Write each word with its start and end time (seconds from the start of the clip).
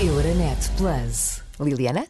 Euronet 0.00 0.70
Plus. 0.76 1.42
Liliana? 1.58 2.06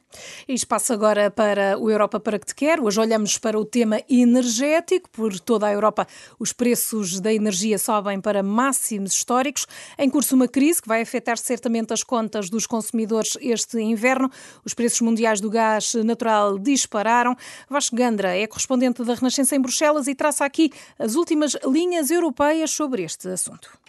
E 0.46 0.52
espaço 0.52 0.92
agora 0.92 1.30
para 1.30 1.78
o 1.78 1.90
Europa 1.90 2.20
para 2.20 2.38
que 2.38 2.44
te 2.44 2.54
quer. 2.54 2.78
Hoje 2.80 3.00
olhamos 3.00 3.38
para 3.38 3.58
o 3.58 3.64
tema 3.64 4.02
energético. 4.10 5.08
Por 5.08 5.40
toda 5.40 5.66
a 5.66 5.72
Europa, 5.72 6.06
os 6.38 6.52
preços 6.52 7.18
da 7.18 7.32
energia 7.32 7.78
sobem 7.78 8.20
para 8.20 8.42
máximos 8.42 9.14
históricos. 9.14 9.66
Em 9.98 10.10
curso, 10.10 10.34
uma 10.34 10.46
crise 10.46 10.82
que 10.82 10.88
vai 10.88 11.00
afetar 11.00 11.38
certamente 11.38 11.94
as 11.94 12.02
contas 12.02 12.50
dos 12.50 12.66
consumidores 12.66 13.38
este 13.40 13.80
inverno. 13.80 14.30
Os 14.66 14.74
preços 14.74 15.00
mundiais 15.00 15.40
do 15.40 15.48
gás 15.48 15.94
natural 15.94 16.58
dispararam. 16.58 17.34
Vasco 17.70 17.96
Gandra 17.96 18.36
é 18.36 18.46
correspondente 18.46 19.02
da 19.02 19.14
Renascença 19.14 19.56
em 19.56 19.60
Bruxelas 19.62 20.06
e 20.08 20.14
traça 20.14 20.44
aqui 20.44 20.70
as 20.98 21.14
últimas 21.14 21.56
linhas 21.64 22.10
europeias 22.10 22.70
sobre 22.70 23.02
este 23.02 23.28
assunto. 23.28 23.87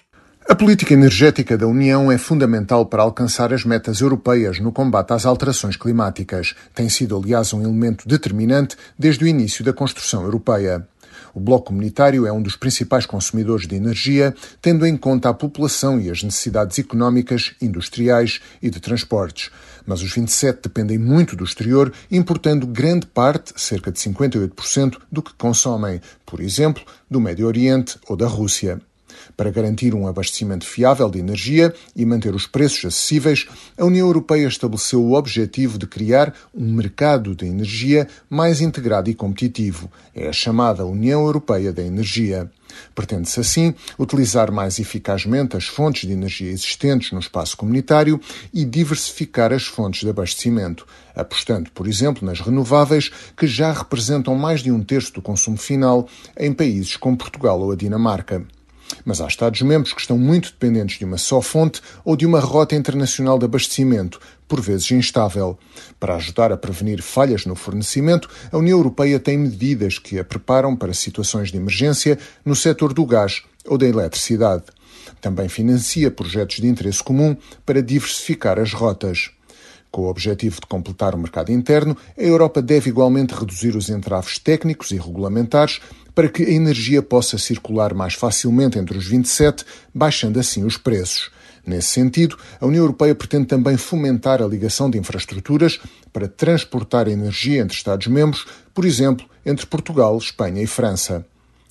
A 0.50 0.55
política 0.55 0.95
energética 0.95 1.55
da 1.55 1.68
União 1.68 2.11
é 2.11 2.18
fundamental 2.18 2.84
para 2.84 3.04
alcançar 3.04 3.54
as 3.54 3.63
metas 3.63 4.02
europeias 4.02 4.59
no 4.59 4.72
combate 4.72 5.13
às 5.13 5.23
alterações 5.23 5.77
climáticas. 5.77 6.55
Tem 6.73 6.89
sido, 6.89 7.16
aliás, 7.16 7.53
um 7.53 7.62
elemento 7.62 8.08
determinante 8.08 8.75
desde 8.98 9.23
o 9.23 9.27
início 9.27 9.63
da 9.63 9.72
construção 9.72 10.23
europeia. 10.23 10.88
O 11.35 11.39
Bloco 11.39 11.67
Comunitário 11.67 12.25
é 12.25 12.31
um 12.31 12.41
dos 12.41 12.55
principais 12.55 13.05
consumidores 13.05 13.67
de 13.67 13.75
energia, 13.75 14.34
tendo 14.59 14.88
em 14.88 14.98
conta 14.98 15.30
a 15.30 15.35
população 15.35 15.99
e 15.99 16.09
as 16.09 16.23
necessidades 16.23 16.80
económicas, 16.80 17.53
industriais 17.61 18.41
e 18.59 18.72
de 18.72 18.80
transportes. 18.80 19.52
Mas 19.86 20.02
os 20.02 20.11
27 20.11 20.61
dependem 20.63 20.97
muito 20.97 21.36
do 21.36 21.44
exterior, 21.44 21.94
importando 22.09 22.66
grande 22.66 23.05
parte, 23.05 23.53
cerca 23.55 23.91
de 23.91 24.00
58%, 24.00 24.97
do 25.11 25.22
que 25.22 25.31
consomem, 25.36 26.02
por 26.25 26.39
exemplo, 26.39 26.84
do 27.08 27.22
Médio 27.22 27.45
Oriente 27.45 28.00
ou 28.08 28.17
da 28.17 28.25
Rússia. 28.25 28.81
Para 29.36 29.52
garantir 29.52 29.94
um 29.94 30.08
abastecimento 30.08 30.66
fiável 30.66 31.09
de 31.09 31.20
energia 31.20 31.73
e 31.95 32.05
manter 32.05 32.36
os 32.36 32.48
preços 32.48 32.86
acessíveis, 32.86 33.48
a 33.77 33.86
União 33.86 34.08
Europeia 34.08 34.48
estabeleceu 34.48 35.04
o 35.04 35.13
objetivo 35.13 35.77
de 35.77 35.88
criar 35.88 36.34
um 36.53 36.73
mercado 36.73 37.36
de 37.36 37.45
energia 37.45 38.08
mais 38.30 38.61
integrado 38.61 39.09
e 39.09 39.16
competitivo. 39.16 39.92
É 40.16 40.30
a 40.30 40.33
chamada 40.33 40.86
União 40.86 41.22
Europeia 41.22 41.72
da 41.72 41.81
Energia. 41.81 42.50
Pretende-se, 42.94 43.39
assim, 43.39 43.73
utilizar 43.98 44.52
mais 44.52 44.80
eficazmente 44.80 45.58
as 45.58 45.66
fontes 45.66 46.08
de 46.08 46.14
energia 46.14 46.52
existentes 46.52 47.11
no 47.11 47.20
espaço 47.20 47.58
comunitário 47.58 48.20
e 48.53 48.64
diversificar 48.66 49.52
as 49.53 49.66
fontes 49.66 50.02
de 50.02 50.09
abastecimento, 50.09 50.86
apostando, 51.16 51.72
por 51.72 51.88
exemplo, 51.88 52.26
nas 52.26 52.39
renováveis, 52.39 53.11
que 53.36 53.48
já 53.48 53.72
representam 53.72 54.36
mais 54.36 54.61
de 54.61 54.72
um 54.72 54.83
terço 54.83 55.14
do 55.14 55.22
consumo 55.22 55.58
final 55.58 56.08
em 56.38 56.53
países 56.53 56.95
como 56.95 57.17
Portugal 57.17 57.59
ou 57.59 57.72
a 57.72 57.76
Dinamarca. 57.76 58.45
Mas 59.05 59.22
há 59.22 59.28
Estados-membros 59.28 59.94
que 59.94 60.02
estão 60.02 60.17
muito 60.17 60.52
dependentes 60.52 60.97
de 60.97 61.05
uma 61.05 61.17
só 61.17 61.42
fonte 61.42 61.81
ou 62.03 62.16
de 62.16 62.25
uma 62.25 62.39
rota 62.39 62.75
internacional 62.75 63.38
de 63.38 63.45
abastecimento, 63.45 64.19
por 64.47 64.61
vezes 64.61 64.92
instável. 64.92 65.58
Para 66.00 66.16
ajudar 66.16 66.52
a 66.52 66.58
prevenir 66.58 67.02
falhas 67.02 67.45
no 67.45 67.55
fornecimento, 67.55 68.30
a 68.52 68.58
União 68.58 68.77
Europeia 68.77 69.20
tem 69.20 69.38
medidas 69.38 70.00
que 70.00 70.20
a 70.20 70.23
preparam 70.23 70.75
para 70.75 70.94
situações 70.94 71.52
de 71.52 71.58
emergência 71.58 72.17
no 72.44 72.55
setor 72.55 72.94
do 72.94 73.05
gás 73.05 73.44
ou 73.66 73.77
da 73.77 73.88
eletricidade. 73.88 74.64
Também 75.22 75.47
financia 75.50 76.11
projetos 76.11 76.58
de 76.58 76.67
interesse 76.67 77.03
comum 77.03 77.36
para 77.66 77.81
diversificar 77.81 78.59
as 78.59 78.73
rotas. 78.73 79.31
Com 79.92 80.03
o 80.03 80.09
objetivo 80.09 80.61
de 80.61 80.67
completar 80.67 81.16
o 81.16 81.17
mercado 81.17 81.52
interno, 81.52 81.97
a 82.17 82.22
Europa 82.22 82.61
deve 82.61 82.89
igualmente 82.89 83.33
reduzir 83.33 83.75
os 83.75 83.89
entraves 83.89 84.38
técnicos 84.38 84.92
e 84.92 84.97
regulamentares 84.97 85.81
para 86.20 86.28
que 86.28 86.44
a 86.44 86.50
energia 86.50 87.02
possa 87.02 87.38
circular 87.38 87.94
mais 87.94 88.14
facilmente 88.14 88.78
entre 88.78 88.98
os 88.98 89.08
27, 89.08 89.64
baixando 89.95 90.38
assim 90.38 90.66
os 90.66 90.76
preços. 90.76 91.31
Nesse 91.66 91.94
sentido, 91.94 92.38
a 92.59 92.66
União 92.66 92.84
Europeia 92.84 93.16
pretende 93.16 93.45
também 93.45 93.78
fomentar 93.78 94.42
a 94.42 94.45
ligação 94.45 94.89
de 94.89 94.98
infraestruturas 94.98 95.80
para 96.11 96.28
transportar 96.28 97.08
energia 97.08 97.61
entre 97.61 97.78
Estados-membros, 97.78 98.45
por 98.73 98.84
exemplo, 98.84 99.26
entre 99.45 99.66
Portugal, 99.66 100.17
Espanha 100.17 100.61
e 100.61 100.67
França. 100.67 101.26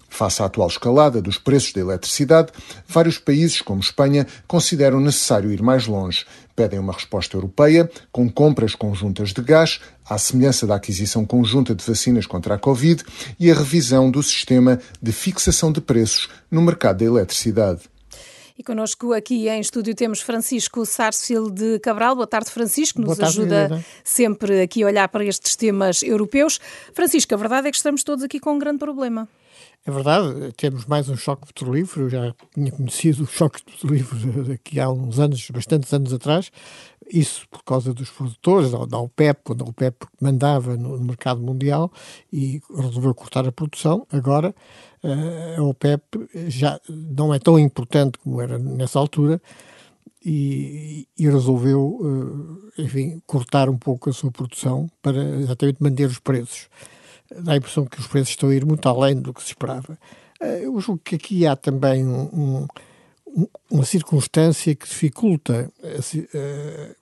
Face 0.08 0.42
à 0.42 0.46
atual 0.46 0.68
escalada 0.68 1.20
dos 1.20 1.38
preços 1.38 1.72
da 1.72 1.80
eletricidade, 1.80 2.52
vários 2.86 3.18
países, 3.18 3.60
como 3.60 3.80
Espanha, 3.80 4.26
consideram 4.46 5.00
necessário 5.00 5.52
ir 5.52 5.62
mais 5.62 5.86
longe. 5.86 6.24
Pedem 6.56 6.78
uma 6.78 6.92
resposta 6.92 7.36
europeia, 7.36 7.88
com 8.10 8.28
compras 8.28 8.74
conjuntas 8.74 9.32
de 9.32 9.42
gás, 9.42 9.80
à 10.08 10.18
semelhança 10.18 10.66
da 10.66 10.74
aquisição 10.74 11.24
conjunta 11.24 11.74
de 11.74 11.84
vacinas 11.84 12.26
contra 12.26 12.54
a 12.54 12.58
Covid 12.58 13.04
e 13.38 13.50
a 13.50 13.54
revisão 13.54 14.10
do 14.10 14.22
sistema 14.22 14.80
de 15.00 15.12
fixação 15.12 15.70
de 15.70 15.80
preços 15.80 16.28
no 16.50 16.62
mercado 16.62 16.98
da 16.98 17.04
eletricidade. 17.04 17.82
E 18.58 18.62
connosco 18.64 19.12
aqui 19.12 19.48
em 19.48 19.60
estúdio 19.60 19.94
temos 19.94 20.20
Francisco 20.20 20.84
Sarsfield 20.84 21.52
de 21.52 21.78
Cabral. 21.78 22.16
Boa 22.16 22.26
tarde, 22.26 22.50
Francisco, 22.50 23.00
nos 23.00 23.16
tarde, 23.16 23.38
ajuda 23.38 23.84
sempre 24.02 24.60
aqui 24.60 24.82
a 24.82 24.86
olhar 24.86 25.08
para 25.08 25.24
estes 25.24 25.54
temas 25.54 26.02
europeus. 26.02 26.58
Francisco, 26.92 27.32
a 27.32 27.36
verdade 27.36 27.68
é 27.68 27.70
que 27.70 27.76
estamos 27.76 28.02
todos 28.02 28.24
aqui 28.24 28.40
com 28.40 28.54
um 28.54 28.58
grande 28.58 28.78
problema. 28.78 29.28
É 29.86 29.92
verdade, 29.92 30.52
temos 30.56 30.86
mais 30.86 31.08
um 31.08 31.16
choque 31.16 31.46
petrolífero. 31.46 32.06
Eu 32.06 32.10
já 32.10 32.34
tinha 32.52 32.72
conhecido 32.72 33.22
o 33.22 33.26
choque 33.28 33.62
petrolífero 33.62 34.50
aqui 34.52 34.80
há 34.80 34.90
uns 34.90 35.20
anos, 35.20 35.48
bastantes 35.52 35.92
anos 35.92 36.12
atrás. 36.12 36.50
Isso 37.08 37.48
por 37.48 37.62
causa 37.62 37.94
dos 37.94 38.10
produtores, 38.10 38.72
da 38.72 38.98
OPEP, 38.98 39.40
quando 39.44 39.64
a 39.64 39.68
OPEP 39.68 40.04
mandava 40.20 40.76
no 40.76 40.98
mercado 40.98 41.40
mundial 41.40 41.92
e 42.32 42.60
resolveu 42.74 43.14
cortar 43.14 43.46
a 43.46 43.52
produção. 43.52 44.04
Agora, 44.12 44.52
a 45.56 45.62
OPEP 45.62 46.02
já 46.48 46.80
não 46.88 47.32
é 47.32 47.38
tão 47.38 47.58
importante 47.58 48.18
como 48.18 48.40
era 48.40 48.58
nessa 48.58 48.98
altura 48.98 49.40
e, 50.24 51.06
e 51.16 51.28
resolveu, 51.28 52.70
eh, 52.76 52.82
enfim, 52.82 53.22
cortar 53.26 53.68
um 53.68 53.78
pouco 53.78 54.10
a 54.10 54.12
sua 54.12 54.30
produção 54.30 54.90
para 55.00 55.22
exatamente 55.38 55.82
manter 55.82 56.06
os 56.06 56.18
preços 56.18 56.68
dá 57.36 57.52
a 57.52 57.56
impressão 57.56 57.84
que 57.84 58.00
os 58.00 58.06
preços 58.06 58.30
estão 58.30 58.48
a 58.48 58.54
ir 58.54 58.64
muito 58.64 58.88
além 58.88 59.20
do 59.20 59.34
que 59.34 59.42
se 59.42 59.48
esperava. 59.48 59.98
Eh, 60.40 60.64
eu 60.64 60.78
julgo 60.80 61.02
que 61.04 61.16
aqui 61.16 61.46
há 61.46 61.54
também 61.56 62.06
um, 62.06 62.66
um, 63.26 63.46
uma 63.70 63.84
circunstância 63.84 64.74
que 64.74 64.86
dificulta, 64.86 65.70
uh, 65.78 66.94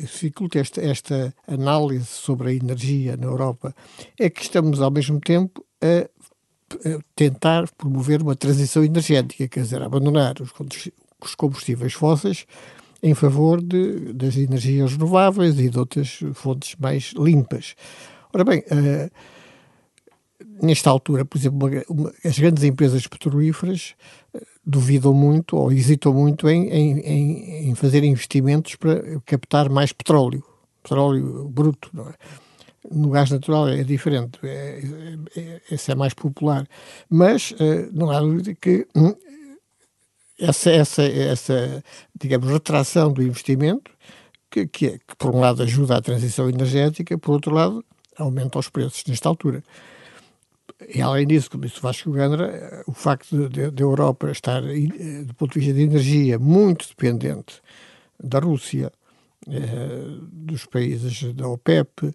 dificulta 0.00 0.58
esta, 0.58 0.80
esta 0.80 1.34
análise 1.46 2.06
sobre 2.06 2.50
a 2.50 2.54
energia 2.54 3.16
na 3.16 3.26
Europa, 3.26 3.74
é 4.18 4.30
que 4.30 4.42
estamos 4.42 4.80
ao 4.80 4.90
mesmo 4.90 5.20
tempo 5.20 5.64
a 5.82 6.08
tentar 7.14 7.70
promover 7.76 8.22
uma 8.22 8.34
transição 8.34 8.84
energética, 8.84 9.48
quer 9.48 9.62
dizer, 9.62 9.82
abandonar 9.82 10.34
os, 10.40 10.52
combustíveis 11.34 11.92
fósseis 11.94 12.46
em 13.02 13.14
favor 13.14 13.62
de, 13.62 14.12
das 14.14 14.36
energias 14.36 14.92
renováveis 14.92 15.58
e 15.58 15.68
de 15.68 15.78
outras 15.78 16.20
fontes 16.32 16.74
mais 16.78 17.12
limpas. 17.16 17.74
Ora 18.32 18.44
bem, 18.44 18.60
uh, 18.60 19.10
nesta 20.62 20.88
altura, 20.88 21.24
por 21.24 21.36
exemplo, 21.36 21.68
uma, 21.68 21.82
uma, 21.88 22.12
as 22.24 22.38
grandes 22.38 22.64
empresas 22.64 23.06
petrolíferas 23.06 23.94
uh, 24.34 24.40
duvidam 24.64 25.12
muito 25.12 25.56
ou 25.56 25.70
hesitam 25.70 26.14
muito 26.14 26.48
em, 26.48 26.68
em, 26.70 27.68
em, 27.68 27.74
fazer 27.74 28.02
investimentos 28.04 28.74
para 28.76 29.20
captar 29.26 29.68
mais 29.68 29.92
petróleo, 29.92 30.42
petróleo 30.82 31.46
bruto. 31.48 31.90
É? 32.08 32.43
No 32.90 33.10
gás 33.10 33.30
natural 33.30 33.68
é 33.68 33.82
diferente, 33.82 34.38
é, 34.42 34.80
é, 35.36 35.40
é, 35.40 35.60
esse 35.70 35.90
é 35.90 35.94
mais 35.94 36.12
popular. 36.12 36.66
Mas 37.08 37.52
uh, 37.52 37.90
não 37.92 38.10
há 38.10 38.20
dúvida 38.20 38.54
que 38.54 38.86
hum, 38.94 39.14
essa, 40.38 40.70
essa, 40.70 41.02
essa, 41.02 41.84
digamos, 42.18 42.50
retração 42.50 43.12
do 43.12 43.22
investimento, 43.22 43.90
que, 44.50 44.66
que, 44.66 44.86
é, 44.86 44.98
que 44.98 45.16
por 45.18 45.34
um 45.34 45.40
lado 45.40 45.62
ajuda 45.62 45.96
à 45.96 46.02
transição 46.02 46.48
energética, 46.48 47.16
por 47.18 47.32
outro 47.32 47.52
lado 47.54 47.84
aumenta 48.16 48.58
os 48.58 48.68
preços 48.68 49.02
nesta 49.06 49.28
altura. 49.28 49.62
E 50.88 51.00
além 51.00 51.26
disso, 51.26 51.50
como 51.50 51.64
disse 51.64 51.78
o 51.78 51.82
Vasco 51.82 52.10
Gandra, 52.10 52.82
o 52.86 52.92
facto 52.92 53.48
da 53.48 53.82
Europa 53.82 54.30
estar, 54.30 54.62
eh, 54.64 55.24
do 55.24 55.34
ponto 55.34 55.54
de 55.54 55.60
vista 55.60 55.74
de 55.74 55.82
energia, 55.82 56.38
muito 56.38 56.88
dependente 56.88 57.60
da 58.22 58.38
Rússia, 58.38 58.86
eh, 58.86 59.03
dos 60.32 60.64
países 60.66 61.34
da 61.34 61.46
OPEP 61.46 62.14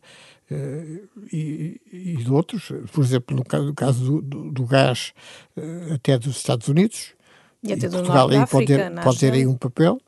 eh, 0.51 1.01
e, 1.31 1.79
e, 1.91 2.17
de 2.17 2.31
outros, 2.31 2.71
por 2.91 3.03
exemplo, 3.03 3.37
no 3.37 3.45
caso, 3.45 3.65
no 3.65 3.73
caso 3.73 4.03
do, 4.03 4.21
do, 4.21 4.51
do, 4.51 4.65
gás, 4.65 5.13
eh, 5.55 5.93
até 5.93 6.17
dos 6.17 6.37
Estados 6.37 6.67
Unidos, 6.67 7.13
e, 7.61 7.71
e 7.71 7.89
Portugal 7.89 8.29
aí 8.29 8.47
pode 8.47 8.65
ter, 8.65 8.91
pode 9.03 9.19
ter 9.19 9.33
aí 9.33 9.45
um 9.45 9.55
papel. 9.55 9.99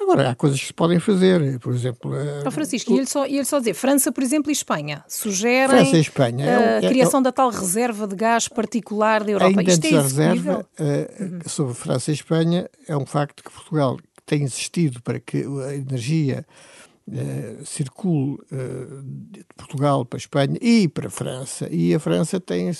Agora, 0.00 0.30
há 0.30 0.34
coisas 0.34 0.58
que 0.58 0.66
se 0.66 0.72
podem 0.72 0.98
fazer, 0.98 1.60
por 1.60 1.74
exemplo... 1.74 2.10
Oh, 2.44 2.50
Francisco, 2.50 2.90
ia-lhe 2.92 3.06
só, 3.06 3.26
ia 3.26 3.44
só 3.44 3.58
dizer, 3.58 3.74
França, 3.74 4.10
por 4.10 4.24
exemplo, 4.24 4.50
e 4.50 4.52
Espanha 4.52 5.04
sugerem 5.06 5.68
França 5.68 5.96
e 5.96 6.00
Espanha, 6.00 6.46
é, 6.46 6.78
a 6.78 6.88
criação 6.88 7.20
é, 7.20 7.24
da 7.24 7.30
tal 7.30 7.50
reserva 7.50 8.08
de 8.08 8.16
gás 8.16 8.48
particular 8.48 9.22
da 9.22 9.30
Europa. 9.30 9.60
Ainda 9.60 9.70
Isto 9.70 9.86
é 9.86 9.90
reserva 9.90 10.66
uh, 10.80 11.22
uhum. 11.22 11.40
sobre 11.46 11.74
França 11.74 12.10
e 12.10 12.14
Espanha, 12.14 12.68
é 12.88 12.96
um 12.96 13.04
facto 13.04 13.44
que 13.44 13.50
Portugal 13.52 13.98
tem 14.30 14.44
insistido 14.44 15.02
para 15.02 15.18
que 15.18 15.38
a 15.66 15.74
energia 15.74 16.46
uh, 17.08 17.66
circule 17.66 18.38
uh, 18.52 19.02
de 19.02 19.44
Portugal 19.56 20.04
para 20.04 20.18
a 20.18 20.20
Espanha 20.20 20.56
e 20.60 20.86
para 20.86 21.08
a 21.08 21.10
França, 21.10 21.68
e 21.68 21.92
a 21.92 21.98
França 21.98 22.38
tem, 22.38 22.70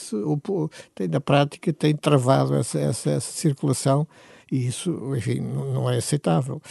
tem 0.95 1.09
na 1.09 1.21
prática, 1.21 1.73
tem 1.73 1.97
travado 1.97 2.55
essa, 2.55 2.79
essa, 2.79 3.11
essa 3.11 3.33
circulação, 3.33 4.07
e 4.51 4.65
isso, 4.65 4.93
enfim, 5.17 5.41
não 5.41 5.91
é 5.91 5.97
aceitável. 5.97 6.63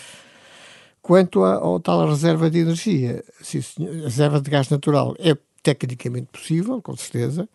Quanto 1.02 1.44
ao 1.44 1.78
tal 1.82 2.08
reserva 2.08 2.50
de 2.50 2.60
energia, 2.60 3.22
sim, 3.42 3.60
a 3.82 4.04
reserva 4.06 4.40
de 4.40 4.50
gás 4.50 4.70
natural 4.70 5.14
é 5.20 5.36
tecnicamente 5.62 6.28
possível, 6.32 6.82
com 6.82 6.96
certeza, 6.96 7.50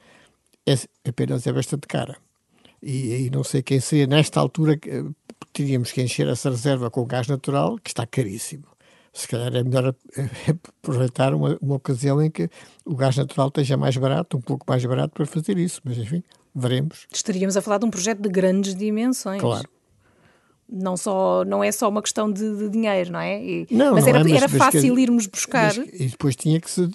é, 0.67 0.75
apenas 1.09 1.47
é 1.47 1.53
bastante 1.55 1.87
cara. 1.87 2.19
E 2.85 3.15
aí 3.15 3.31
não 3.31 3.43
sei 3.43 3.63
quem 3.63 3.81
seria, 3.81 4.07
nesta 4.07 4.39
altura, 4.39 4.79
teríamos 5.53 5.91
que 5.91 6.03
encher 6.03 6.29
essa 6.29 6.51
reserva 6.51 6.91
com 6.91 7.05
gás 7.07 7.27
natural, 7.27 7.79
que 7.83 7.89
está 7.89 8.07
caríssimo. 8.07 8.65
Se 9.11 9.27
calhar 9.27 9.55
é 9.55 9.63
melhor 9.63 9.95
aproveitar 10.83 11.33
uma, 11.33 11.57
uma 11.63 11.77
ocasião 11.77 12.21
em 12.21 12.31
que 12.31 12.51
o 12.85 12.95
gás 12.95 13.17
natural 13.17 13.49
esteja 13.49 13.77
mais 13.77 13.97
barato, 13.97 14.37
um 14.37 14.41
pouco 14.41 14.67
mais 14.69 14.85
barato 14.85 15.15
para 15.15 15.25
fazer 15.25 15.57
isso, 15.57 15.81
mas 15.83 15.97
enfim, 15.97 16.23
veremos. 16.55 17.07
Estaríamos 17.11 17.57
a 17.57 17.63
falar 17.63 17.79
de 17.79 17.87
um 17.87 17.91
projeto 17.91 18.21
de 18.21 18.29
grandes 18.29 18.75
dimensões. 18.75 19.41
Claro 19.41 19.69
não 20.67 20.97
só 20.97 21.45
não 21.45 21.63
é 21.63 21.71
só 21.71 21.89
uma 21.89 22.01
questão 22.03 22.33
de, 22.33 22.57
de 22.57 22.69
dinheiro, 22.71 23.13
não 23.13 23.21
é? 23.21 23.43
E, 23.45 23.67
não, 23.71 23.95
mas 23.95 24.05
não 24.05 24.09
era, 24.09 24.21
é, 24.21 24.23
mas, 24.23 24.33
era 24.33 24.49
mas 24.49 24.57
fácil 24.57 24.95
que, 24.95 25.03
irmos 25.03 25.27
buscar. 25.27 25.75
Mas, 25.77 25.89
e 25.93 26.07
depois 26.07 26.35
tinha 26.35 26.59
que 26.59 26.71
se 26.71 26.81
uh, 26.81 26.91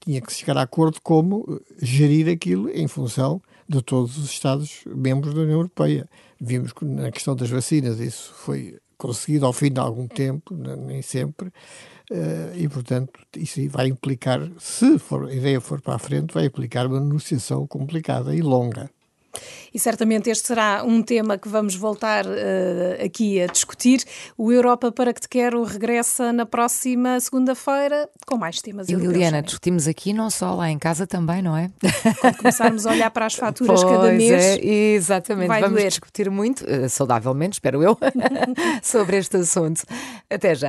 tinha 0.00 0.20
que 0.20 0.32
se 0.32 0.38
chegar 0.40 0.56
a 0.56 0.62
acordo 0.62 1.00
como 1.02 1.60
gerir 1.80 2.28
aquilo 2.28 2.70
em 2.70 2.86
função 2.86 3.42
de 3.72 3.82
todos 3.82 4.18
os 4.18 4.30
Estados 4.30 4.84
membros 4.86 5.34
da 5.34 5.40
União 5.40 5.58
Europeia. 5.58 6.08
Vimos 6.40 6.72
que 6.72 6.84
na 6.84 7.10
questão 7.10 7.34
das 7.34 7.48
vacinas 7.48 7.98
isso 7.98 8.32
foi 8.34 8.78
conseguido 8.98 9.46
ao 9.46 9.52
fim 9.52 9.72
de 9.72 9.80
algum 9.80 10.06
tempo, 10.06 10.54
nem 10.54 11.02
sempre, 11.02 11.48
uh, 11.48 12.56
e 12.56 12.68
portanto 12.68 13.12
isso 13.36 13.60
vai 13.68 13.88
implicar, 13.88 14.40
se 14.58 14.98
for, 14.98 15.28
a 15.28 15.34
ideia 15.34 15.60
for 15.60 15.80
para 15.80 15.94
a 15.94 15.98
frente, 15.98 16.32
vai 16.32 16.46
implicar 16.46 16.86
uma 16.86 17.00
negociação 17.00 17.66
complicada 17.66 18.34
e 18.34 18.40
longa. 18.40 18.88
E 19.72 19.78
certamente 19.78 20.30
este 20.30 20.46
será 20.46 20.82
um 20.84 21.02
tema 21.02 21.38
que 21.38 21.48
vamos 21.48 21.74
voltar 21.74 22.26
uh, 22.26 23.04
aqui 23.04 23.40
a 23.40 23.46
discutir. 23.46 24.04
O 24.36 24.52
Europa 24.52 24.92
para 24.92 25.12
que 25.12 25.20
te 25.20 25.28
quero 25.28 25.62
regressa 25.64 26.32
na 26.32 26.46
próxima 26.46 27.18
segunda-feira 27.20 28.08
com 28.26 28.36
mais 28.36 28.60
temas. 28.60 28.88
E 28.88 28.94
Liliana, 28.94 29.42
discutimos 29.42 29.86
aqui 29.86 30.12
não 30.12 30.30
só 30.30 30.54
lá 30.54 30.70
em 30.70 30.78
casa 30.78 31.06
também, 31.06 31.42
não 31.42 31.56
é? 31.56 31.70
Quando 32.20 32.36
começarmos 32.36 32.86
a 32.86 32.90
olhar 32.90 33.10
para 33.10 33.26
as 33.26 33.34
faturas 33.34 33.82
pois 33.82 33.96
cada 33.96 34.12
mês. 34.12 34.42
É, 34.42 34.64
exatamente, 34.94 35.48
vamos 35.48 35.70
doer. 35.70 35.88
discutir 35.88 36.30
muito, 36.30 36.64
uh, 36.64 36.88
saudavelmente, 36.88 37.54
espero 37.54 37.82
eu, 37.82 37.98
sobre 38.82 39.16
este 39.16 39.36
assunto. 39.38 39.82
Até 40.30 40.54
já. 40.54 40.68